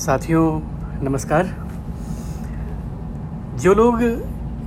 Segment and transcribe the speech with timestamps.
[0.00, 0.44] साथियों,
[1.02, 1.46] नमस्कार।
[3.56, 4.02] जो लोग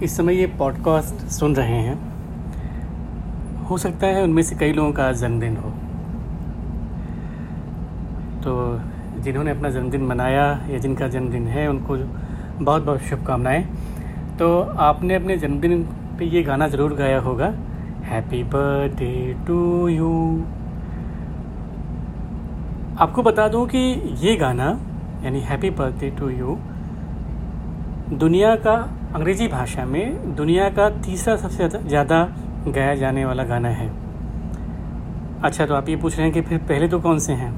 [0.04, 1.96] इस समय ये पॉडकास्ट सुन रहे हैं,
[3.66, 5.70] हो सकता है उनमें से कई लोगों का जन्मदिन हो।
[8.42, 8.54] तो
[9.24, 11.98] जिन्होंने अपना जन्मदिन मनाया या जिनका जन्मदिन है, उनको
[12.64, 13.66] बहुत बहुत शुभकामनाएँ।
[14.40, 15.84] तो आपने अपने जन्मदिन
[16.20, 17.54] पे ये गाना ज़रूर गाया होगा
[18.06, 19.14] हैप्पी बर्थडे
[19.48, 20.14] टू यू
[23.00, 23.88] आपको बता दूँ कि
[24.28, 24.74] ये गाना
[25.24, 26.58] यानी हैप्पी बर्थडे टू यू
[28.20, 28.74] दुनिया का
[29.16, 32.24] अंग्रेज़ी भाषा में दुनिया का तीसरा सबसे ज़्यादा
[32.68, 33.90] गाया जाने वाला गाना है।
[35.44, 37.52] अच्छा तो आप ये पूछ रहे हैं कि फिर पहले तो कौन से हैं?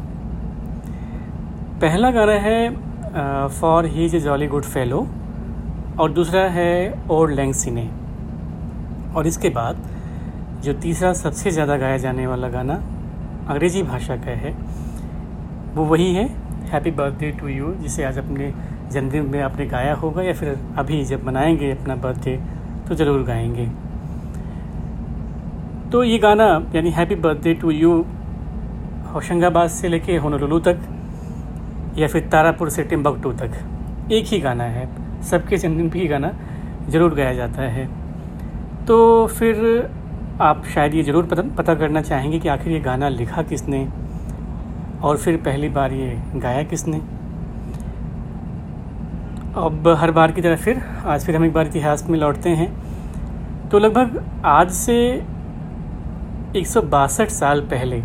[1.82, 5.08] पहला गाना है for he is a jolly good fellow
[6.00, 7.90] और दूसरा है ओल्ड लैंग सिने
[9.16, 9.84] और इसके बाद
[10.64, 12.73] जो तीसरा सबसे ज़्यादा गाया जाने वाला गाना
[13.50, 14.52] अंग्रेज़ी भाषा का है,
[15.76, 16.30] वो वही है
[16.66, 18.54] हैप्पी बर्थडे टू यू, जिसे आज अपने
[18.92, 22.39] जन्मदिन में आपने गाया होगा या फिर अभी जब मनाएँगे अपना बर्थडे
[22.88, 23.67] तो ज़रूर गाएँगे।
[25.92, 26.45] तो ये गाना,
[26.76, 28.06] यानी happy birthday to you,
[29.14, 30.80] Hoshangabad से लेके होनोलुलु तक,
[31.98, 33.52] या फिर तारापुर से टिम्बकटू तक,
[34.11, 34.88] एक ही गाना है।
[35.23, 36.32] सबके जन्मदिन पर ही गाना
[36.89, 37.88] ज़रूर गाया जाता है।
[38.86, 38.95] तो
[39.28, 39.56] फिर
[40.42, 43.88] आप शायद ये ज़रूर पता पता करना चाहेंगे कि आखिर ये गाना लिखा किसने
[45.06, 46.98] और फिर पहली बार ये गाया किसने?
[49.58, 52.70] अब हर बार की तरह फिर, आज फिर हम एक बार इतिहास में लौटते हैं।
[53.70, 54.95] तो लगभग आज से
[56.56, 58.02] एक सौ बासठ साल पहले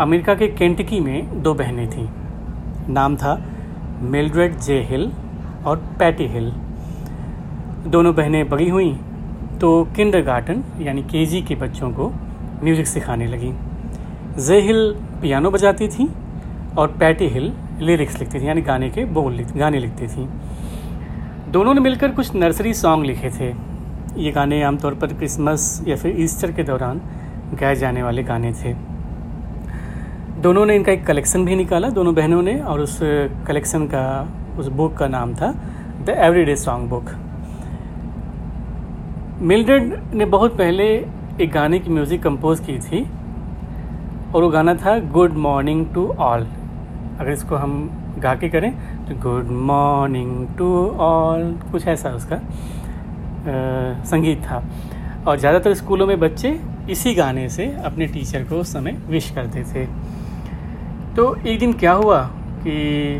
[0.00, 2.08] अमेरिका के केंटकी में दो बहनें थीं।
[2.88, 3.34] नाम था
[4.02, 5.10] मिल्ड्रेड जे हिल
[5.66, 6.52] और पैटी हिल।
[7.86, 8.92] दोनों बहनें बड़ी हुई
[9.60, 12.12] तो किंडर गार्टन यानी केजी के बच्चों को
[12.64, 13.52] म्यूज़िक सिखाने लगीं।
[14.36, 16.08] जे हिल पियानो बजाती थी
[16.78, 20.28] और पैटी हिल लिरिक्स लिखती थी, यानी गाने के बोल गाने लिखती थी।
[21.52, 23.52] दोनों ने मिलकर कुछ नर्सरी सॉन्ग लिखे थे।
[24.16, 27.00] ये गाने आमतौर पर क्रिसमस या फिर ईस्टर के दौरान
[27.60, 28.74] गाए जाने वाले गाने थे।
[30.42, 32.98] दोनों ने इनका एक कलेक्शन भी निकाला, दोनों बहनों ने, और उस
[33.46, 34.28] कलेक्शन का,
[34.58, 35.54] उस बुक का नाम था,
[36.06, 37.10] the everyday song book.
[39.42, 40.84] Mildred ने बहुत पहले
[41.40, 43.06] एक गाने की म्यूज़िक कंपोज की थी
[44.34, 46.46] और वो गाना था गुड मॉर्निंग टू ऑल
[47.20, 47.72] अगर इसको हम
[48.18, 48.72] गा के करें
[49.06, 52.40] तो गुड मॉर्निंग टू ऑल कुछ ऐसा उसका आ,
[54.04, 54.62] संगीत था।
[55.28, 56.58] और ज़्यादातर स्कूलों में बच्चे
[56.90, 59.86] इसी गाने से अपने टीचर को उस समय विश करते थे।
[61.16, 62.20] तो एक दिन क्या हुआ
[62.66, 63.18] कि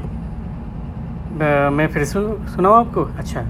[1.35, 2.21] आ, मैं फिर सु,
[2.55, 3.05] सुनाऊँ आपको?
[3.19, 3.43] अच्छा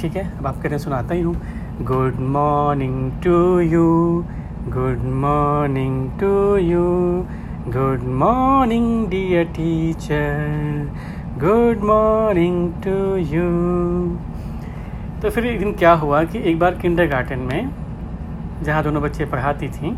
[0.00, 1.34] ठीक है अब आप करें सुनाता ही हूँ।
[1.82, 3.86] Good morning to you
[4.66, 7.26] Good morning to you.
[7.70, 10.90] Good morning, dear teacher.
[11.38, 13.46] Good morning to you.
[15.22, 17.70] तो फिर एक दिन क्या हुआ कि एक बार किंडर गार्डन में
[18.62, 19.96] जहाँ दोनों बच्चे पढ़ाती थी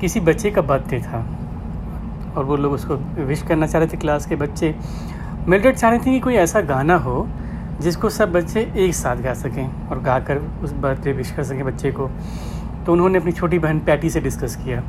[0.00, 1.24] किसी बच्चे का बर्थडे था
[2.36, 4.74] और वो लोग उसको विश करना चाह रहे थे क्लास के बच्चे
[5.48, 7.26] मिल्ड्रेड चाह रहे थे कि कोई ऐसा गाना हो
[7.80, 11.64] जिसको सब बच्चे एक साथ गा सकें और गा कर उस बर्थडे विश कर सकें
[11.66, 12.10] बच्चे को
[12.86, 14.80] तो उन्होंने अपनी छोटी बहन पैटी से डिस्कस किया।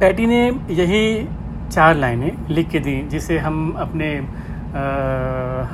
[0.00, 0.40] पैटी ने
[0.70, 1.28] यही
[1.68, 4.16] चार लाइनें लिख के दी, जिसे हम अपने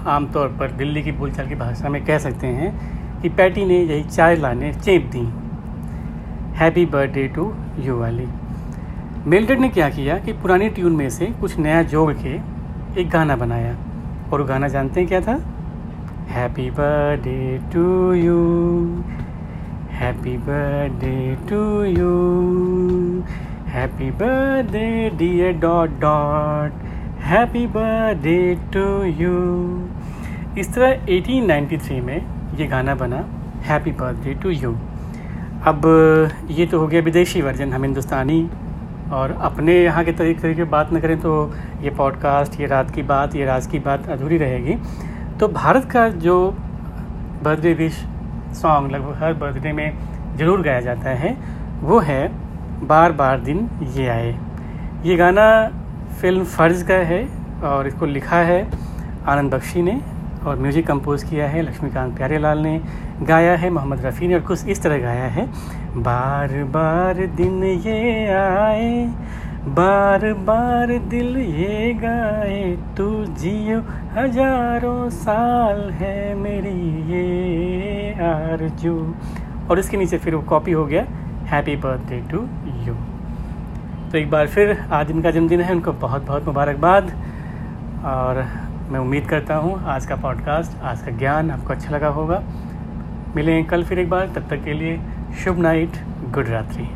[0.09, 4.03] आमतौर पर दिल्ली की बोलचाल की भाषा में कह सकते हैं कि पैटी ने यही
[4.05, 5.27] चार लाइनें चेप दी।
[6.57, 8.27] हैप्पी बर्थडे टू यू वाली।
[9.27, 12.35] मिल्टेड ने क्या किया कि पुरानी ट्यून में से कुछ नया जोड़ के
[13.01, 13.77] एक गाना बनाया,
[14.33, 15.39] और गाना जानते हैं क्या था?
[16.29, 18.39] Happy birthday to you
[20.03, 23.25] Happy birthday to you.
[23.73, 26.81] Happy birthday, dear dot dot
[27.25, 28.39] happy birthday
[28.73, 28.87] to
[29.21, 29.37] you
[30.59, 33.25] इस तरह 1893 में ये गाना बना
[33.69, 34.73] हैप्पी बर्थडे टू यू
[35.67, 35.87] अब,
[36.51, 38.43] ये तो हो गया विदेशी वर्जन हम हिंदुस्तानी,
[39.13, 41.35] और अपने यहाँ के तरीके तरीके बात न करें तो
[41.83, 44.75] ये पॉडकास्ट ये रात की बात, ये राज की बात अधूरी रहेगी।
[45.41, 46.39] तो भारत का जो
[47.45, 48.05] बर्थडे विश
[48.55, 49.93] सॉन्ग लगभग हर बर्थडे में
[50.37, 51.37] ज़रूर गाया जाता है।
[51.83, 52.29] वो है,
[52.85, 54.35] बार बार दिन ये आए।
[55.05, 55.47] ये गाना
[56.21, 57.27] फ़िल्म फ़र्ज़ का है
[57.65, 58.67] और इसको लिखा है
[59.29, 60.01] आनंद बख्शी ने
[60.47, 62.81] और म्यूज़िक कंपोज किया है लक्ष्मीकांत प्यारेलाल ने।
[63.23, 65.47] गाया है मोहम्मद रफ़ी ने और कुछ इस तरह गाया है,
[65.97, 69.07] बार बार दिन ये आए
[69.65, 73.79] बार बार दिल ये गाए, तू जियो
[74.13, 76.71] हज़ारों साल है मेरी
[77.11, 78.95] ये आरज़ू।
[79.71, 81.05] और इसके नीचे फिर वो कॉपी हो गया
[81.47, 82.39] हैप्पी बर्थडे टू
[82.87, 82.95] यू
[84.13, 87.13] तो एक बार फिर, आज इनका जन्मदिन है, उनको बहुत बहुत मुबारकबाद।
[88.05, 88.45] और
[88.91, 92.43] मैं उम्मीद करता हूँ, आज का पॉडकास्ट आज का ज्ञान आपको अच्छा लगा होगा।
[93.37, 94.99] मिलें कल फिर एक बार, तब तक के लिए
[95.45, 96.05] शुभ नाइट
[96.35, 96.89] गुड रात्रि।